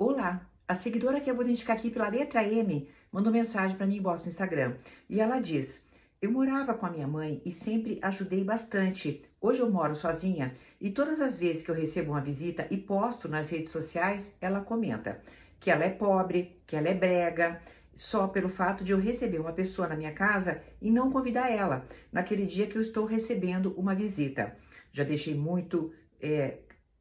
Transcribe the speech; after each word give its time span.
Olá, 0.00 0.48
a 0.68 0.76
seguidora 0.76 1.20
que 1.20 1.28
eu 1.28 1.34
vou 1.34 1.42
identificar 1.42 1.72
aqui 1.72 1.90
pela 1.90 2.08
letra 2.08 2.44
M 2.44 2.88
mandou 3.10 3.32
mensagem 3.32 3.76
para 3.76 3.84
mim 3.84 3.98
no 3.98 4.14
Instagram 4.14 4.76
e 5.10 5.20
ela 5.20 5.40
diz: 5.40 5.84
Eu 6.22 6.30
morava 6.30 6.72
com 6.72 6.86
a 6.86 6.90
minha 6.90 7.08
mãe 7.08 7.42
e 7.44 7.50
sempre 7.50 7.98
ajudei 8.00 8.44
bastante. 8.44 9.24
Hoje 9.40 9.58
eu 9.58 9.68
moro 9.68 9.96
sozinha 9.96 10.54
e 10.80 10.92
todas 10.92 11.20
as 11.20 11.36
vezes 11.36 11.64
que 11.64 11.70
eu 11.72 11.74
recebo 11.74 12.12
uma 12.12 12.20
visita 12.20 12.64
e 12.70 12.76
posto 12.76 13.28
nas 13.28 13.50
redes 13.50 13.72
sociais, 13.72 14.32
ela 14.40 14.60
comenta 14.60 15.20
que 15.58 15.68
ela 15.68 15.82
é 15.82 15.90
pobre, 15.90 16.62
que 16.64 16.76
ela 16.76 16.88
é 16.88 16.94
brega, 16.94 17.60
só 17.96 18.28
pelo 18.28 18.50
fato 18.50 18.84
de 18.84 18.92
eu 18.92 19.00
receber 19.00 19.40
uma 19.40 19.52
pessoa 19.52 19.88
na 19.88 19.96
minha 19.96 20.12
casa 20.12 20.62
e 20.80 20.92
não 20.92 21.10
convidar 21.10 21.50
ela 21.50 21.84
naquele 22.12 22.46
dia 22.46 22.68
que 22.68 22.76
eu 22.76 22.82
estou 22.82 23.04
recebendo 23.04 23.74
uma 23.76 23.96
visita. 23.96 24.56
Já 24.92 25.02
deixei 25.02 25.34
muito 25.34 25.92
é, 26.20 26.58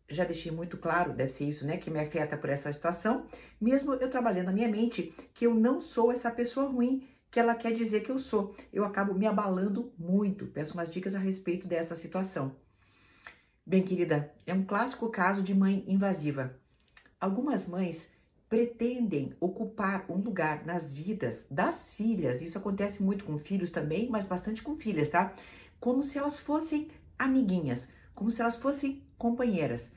já 0.09 0.23
deixei 0.23 0.51
muito 0.51 0.77
claro, 0.77 1.13
deve 1.13 1.31
ser 1.31 1.45
isso, 1.45 1.65
né, 1.65 1.77
que 1.77 1.89
me 1.89 1.99
afeta 1.99 2.37
por 2.37 2.49
essa 2.49 2.71
situação, 2.71 3.25
mesmo 3.59 3.93
eu 3.93 4.09
trabalhando 4.09 4.47
na 4.47 4.53
minha 4.53 4.67
mente 4.67 5.13
que 5.33 5.45
eu 5.45 5.53
não 5.53 5.79
sou 5.79 6.11
essa 6.11 6.31
pessoa 6.31 6.67
ruim 6.67 7.07
que 7.29 7.39
ela 7.39 7.55
quer 7.55 7.73
dizer 7.73 8.01
que 8.01 8.09
eu 8.09 8.17
sou. 8.17 8.55
Eu 8.71 8.85
acabo 8.85 9.13
me 9.13 9.25
abalando 9.25 9.91
muito. 9.97 10.47
Peço 10.47 10.73
umas 10.73 10.89
dicas 10.89 11.13
a 11.13 11.19
respeito 11.19 11.67
dessa 11.67 11.95
situação. 11.95 12.55
Bem, 13.65 13.83
querida, 13.83 14.33
é 14.45 14.53
um 14.53 14.63
clássico 14.63 15.09
caso 15.09 15.43
de 15.43 15.53
mãe 15.53 15.83
invasiva. 15.87 16.57
Algumas 17.19 17.67
mães 17.67 18.09
pretendem 18.47 19.35
ocupar 19.41 20.05
um 20.09 20.15
lugar 20.15 20.65
nas 20.65 20.91
vidas 20.91 21.45
das 21.51 21.93
filhas. 21.93 22.41
Isso 22.41 22.57
acontece 22.57 23.03
muito 23.03 23.25
com 23.25 23.37
filhos 23.37 23.71
também, 23.71 24.09
mas 24.09 24.25
bastante 24.25 24.63
com 24.63 24.77
filhas, 24.77 25.09
tá? 25.09 25.33
Como 25.79 26.01
se 26.01 26.17
elas 26.17 26.39
fossem 26.39 26.87
amiguinhas, 27.19 27.87
como 28.15 28.31
se 28.31 28.41
elas 28.41 28.55
fossem 28.55 29.03
companheiras. 29.17 29.91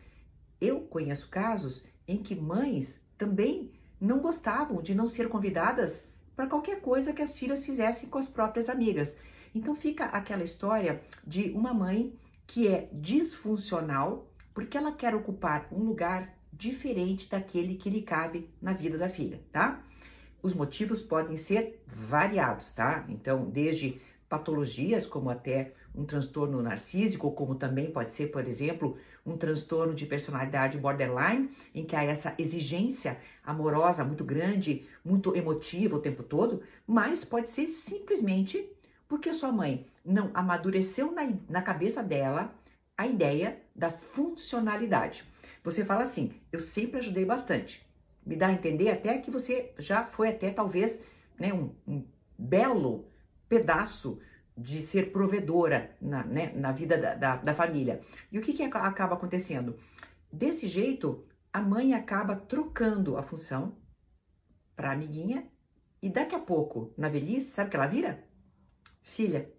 Eu 0.61 0.81
conheço 0.83 1.29
casos 1.29 1.87
em 2.07 2.23
que 2.23 2.35
mães 2.35 3.01
também 3.17 3.73
não 4.01 4.19
gostavam 4.19 4.83
de 4.83 4.95
não 4.95 5.09
ser 5.09 5.29
convidadas 5.29 6.05
para 6.37 6.47
qualquer 6.47 6.81
coisa 6.81 7.13
que 7.13 7.23
as 7.23 7.37
filhas 7.37 7.65
fizessem 7.65 8.09
com 8.09 8.19
as 8.19 8.29
próprias 8.29 8.69
amigas. 8.69 9.15
Então 9.55 9.75
fica 9.75 10.05
aquela 10.07 10.43
história 10.43 11.03
de 11.27 11.51
uma 11.51 11.75
mãe 11.75 12.15
que 12.47 12.67
é 12.67 12.89
disfuncional 12.93 14.27
porque 14.55 14.77
ela 14.77 14.93
quer 14.93 15.15
ocupar 15.15 15.69
um 15.71 15.85
lugar 15.85 16.35
diferente 16.53 17.29
daquele 17.29 17.77
que 17.77 17.89
lhe 17.89 18.03
cabe 18.03 18.51
na 18.61 18.73
vida 18.73 18.99
da 18.99 19.09
filha, 19.09 19.41
tá? 19.53 19.83
Os 20.43 20.55
motivos 20.55 21.03
podem 21.03 21.37
ser 21.37 21.83
variados, 21.87 22.73
tá? 22.75 23.05
Então, 23.09 23.49
desde 23.49 24.01
patologias, 24.31 25.07
como 25.07 25.29
até 25.29 25.73
um 25.93 26.05
transtorno 26.05 26.63
narcísico, 26.63 27.33
como 27.33 27.57
também 27.57 27.91
pode 27.91 28.13
ser, 28.13 28.29
por 28.29 28.47
exemplo, 28.47 28.97
um 29.27 29.37
transtorno 29.37 29.93
de 29.93 30.07
personalidade 30.07 30.79
borderline, 30.79 31.51
em 31.75 31.85
que 31.85 31.97
há 31.97 32.05
essa 32.05 32.33
exigência 32.39 33.19
amorosa 33.45 34.05
muito 34.05 34.25
grande, 34.25 34.87
muito 35.05 35.35
emotiva 35.35 35.97
o 35.97 36.01
tempo 36.01 36.23
todo, 36.23 36.63
mas 36.87 37.25
pode 37.25 37.51
ser 37.51 37.67
simplesmente 37.67 38.71
porque 39.09 39.35
sua 39.35 39.51
mãe 39.51 39.85
não 40.05 40.31
amadureceu 40.33 41.11
na, 41.11 41.29
na 41.49 41.61
cabeça 41.61 42.01
dela 42.01 42.55
a 42.97 43.09
ideia 43.09 43.61
da 43.75 43.91
funcionalidade. 43.91 45.25
Você 45.65 45.85
fala 45.85 46.05
assim: 46.05 46.33
eu 46.53 46.61
sempre 46.61 47.01
ajudei 47.01 47.25
bastante. 47.25 47.85
Me 48.25 48.37
dá 48.37 48.47
a 48.47 48.53
entender 48.53 48.91
até 48.91 49.19
que 49.19 49.31
você 49.31 49.73
já 49.77 50.05
foi 50.05 50.29
até 50.29 50.51
talvez 50.51 51.01
né, 51.37 51.53
um, 51.53 51.75
um 51.89 52.05
belo 52.39 53.10
pedaço 53.51 54.21
de 54.57 54.87
ser 54.87 55.11
provedora 55.11 55.97
na, 56.01 56.25
né, 56.25 56.53
na 56.55 56.71
vida 56.71 56.97
da, 56.97 57.15
da, 57.15 57.37
da, 57.37 57.55
família. 57.55 58.01
E 58.31 58.39
o 58.39 58.43
que, 58.43 58.53
que 58.53 58.63
acaba 58.63 59.15
acontecendo? 59.15 59.77
Desse 60.33 60.69
jeito, 60.69 61.27
a 61.53 61.61
mãe 61.61 61.93
acaba 61.93 62.37
trocando 62.37 63.17
a 63.17 63.23
função 63.23 63.77
para 64.77 64.93
amiguinha 64.93 65.51
e 66.01 66.09
daqui 66.09 66.35
a 66.35 66.39
pouco, 66.39 66.95
na 66.97 67.09
velhice, 67.09 67.51
sabe 67.51 67.69
o 67.69 67.71
que 67.71 67.77
ela 67.77 67.87
vira? 67.87 68.25
Filha. 69.03 69.51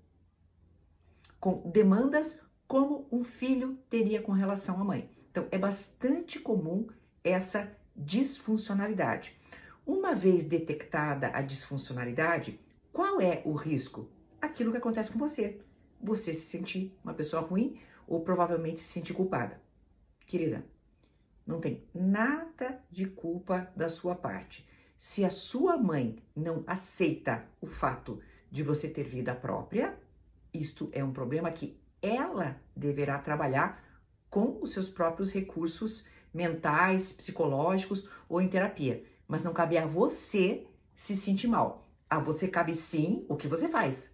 Com 1.40 1.70
demandas 1.70 2.40
como 2.68 3.08
um 3.12 3.24
filho 3.24 3.78
teria 3.90 4.22
com 4.22 4.32
relação 4.32 4.80
à 4.80 4.84
mãe. 4.84 5.10
Então, 5.30 5.48
é 5.52 5.58
bastante 5.58 6.40
comum 6.40 6.88
essa 7.24 7.70
disfuncionalidade. 7.96 9.38
Uma 9.86 10.16
vez 10.16 10.46
detectada 10.46 11.32
a 11.34 11.42
disfuncionalidade, 11.42 12.60
qual 12.92 13.22
é 13.22 13.42
o 13.46 13.54
risco? 13.54 14.10
Aquilo 14.42 14.72
que 14.72 14.78
acontece 14.78 15.12
com 15.12 15.20
você. 15.20 15.62
Você 16.02 16.34
se 16.34 16.46
sentir 16.46 16.98
uma 17.04 17.14
pessoa 17.14 17.42
ruim 17.42 17.80
ou 18.08 18.22
provavelmente 18.22 18.82
se 18.82 18.92
sentir 18.92 19.14
culpada. 19.14 19.62
Querida, 20.26 20.66
não 21.46 21.62
tem 21.62 21.84
nada 21.94 22.84
de 22.90 23.06
culpa 23.06 23.72
da 23.76 23.88
sua 23.88 24.16
parte. 24.16 24.68
Se 24.98 25.24
a 25.24 25.30
sua 25.30 25.78
mãe 25.78 26.22
não 26.36 26.64
aceita 26.68 27.46
o 27.62 27.68
fato 27.68 28.22
de 28.52 28.62
você 28.62 28.90
ter 28.90 29.04
vida 29.04 29.34
própria, 29.34 29.98
isto 30.54 30.90
é 30.92 31.04
um 31.04 31.14
problema 31.14 31.52
que 31.52 31.80
ela 32.02 32.60
deverá 32.76 33.20
trabalhar 33.20 33.84
com 34.30 34.60
os 34.62 34.74
seus 34.74 34.90
próprios 34.90 35.32
recursos 35.32 36.06
mentais, 36.34 37.12
psicológicos 37.14 38.10
ou 38.28 38.42
em 38.42 38.48
terapia. 38.48 39.04
Mas 39.28 39.44
não 39.44 39.54
cabe 39.54 39.78
a 39.78 39.86
você 39.86 40.68
se 40.96 41.16
sentir 41.16 41.48
mal. 41.48 41.91
A 42.12 42.20
você 42.20 42.46
cabe 42.46 42.76
sim 42.76 43.26
o 43.30 43.38
que 43.38 43.48
você 43.48 43.70
faz. 43.70 44.12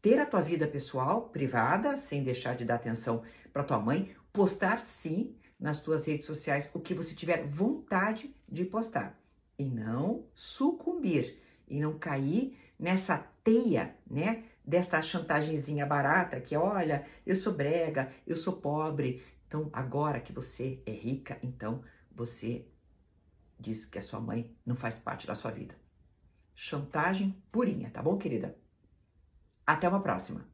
Ter 0.00 0.20
a 0.20 0.24
tua 0.24 0.40
vida 0.40 0.64
pessoal, 0.68 1.28
privada, 1.30 1.96
sem 1.96 2.22
deixar 2.22 2.54
de 2.54 2.64
dar 2.64 2.76
atenção 2.76 3.24
para 3.52 3.64
tua 3.64 3.80
mãe, 3.80 4.14
postar 4.32 4.78
sim 4.78 5.34
nas 5.58 5.82
tuas 5.82 6.06
redes 6.06 6.24
sociais 6.24 6.70
o 6.72 6.78
que 6.78 6.94
você 6.94 7.12
tiver 7.12 7.44
vontade 7.48 8.32
de 8.48 8.64
postar 8.64 9.20
e 9.58 9.64
não 9.64 10.24
sucumbir 10.36 11.36
e 11.66 11.80
não 11.80 11.98
cair 11.98 12.56
nessa 12.78 13.18
teia, 13.42 13.96
né, 14.08 14.44
dessa 14.64 15.02
chantagemzinha 15.02 15.84
barata 15.84 16.40
que 16.40 16.56
olha, 16.56 17.04
eu 17.26 17.34
sou 17.34 17.52
brega, 17.52 18.12
eu 18.24 18.36
sou 18.36 18.52
pobre. 18.52 19.20
Então, 19.48 19.68
agora 19.72 20.20
que 20.20 20.32
você 20.32 20.80
é 20.86 20.92
rica, 20.92 21.40
então 21.42 21.82
você 22.12 22.64
diz 23.58 23.84
que 23.84 23.98
a 23.98 24.02
sua 24.02 24.20
mãe 24.20 24.48
não 24.64 24.76
faz 24.76 24.96
parte 24.96 25.26
da 25.26 25.34
sua 25.34 25.50
vida 25.50 25.74
chantagem 26.60 27.34
purinha, 27.50 27.90
tá 27.90 28.02
bom, 28.02 28.18
querida? 28.18 28.54
Até 29.66 29.88
uma 29.88 30.02
próxima! 30.02 30.46